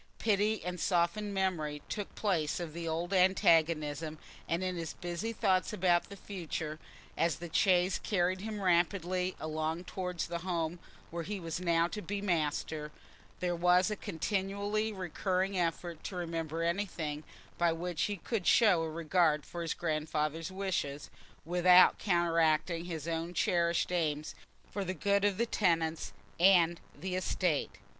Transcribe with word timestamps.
Pity 0.17 0.65
and 0.65 0.79
softened 0.79 1.31
memory 1.31 1.83
took 1.87 2.15
place 2.15 2.59
of 2.59 2.73
the 2.73 2.87
old 2.87 3.13
antagonism, 3.13 4.17
and 4.47 4.63
in 4.63 4.75
his 4.75 4.93
busy 4.95 5.31
thoughts 5.31 5.73
about 5.73 6.09
the 6.09 6.15
future, 6.17 6.79
as 7.15 7.35
the 7.35 7.53
chaise 7.53 7.99
carried 7.99 8.41
him 8.41 8.63
rapidly 8.63 9.35
along 9.39 9.83
towards 9.83 10.25
the 10.25 10.39
home 10.39 10.79
where 11.11 11.21
he 11.21 11.39
was 11.39 11.59
now 11.59 11.87
to 11.89 12.01
be 12.01 12.19
master, 12.19 12.91
there 13.41 13.55
was 13.55 13.91
a 13.91 13.95
continually 13.95 14.91
recurring 14.91 15.55
effort 15.55 16.03
to 16.05 16.15
remember 16.15 16.63
anything 16.63 17.23
by 17.59 17.71
which 17.71 18.01
he 18.05 18.17
could 18.17 18.47
show 18.47 18.81
a 18.81 18.89
regard 18.89 19.45
for 19.45 19.61
his 19.61 19.75
grandfather's 19.75 20.51
wishes, 20.51 21.11
without 21.45 21.99
counteracting 21.99 22.85
his 22.85 23.07
own 23.07 23.35
cherished 23.35 23.91
aims 23.91 24.33
for 24.71 24.83
the 24.83 24.95
good 24.95 25.23
of 25.23 25.37
the 25.37 25.45
tenants 25.45 26.11
and 26.39 26.81
the 26.99 27.13
estate. 27.13 27.77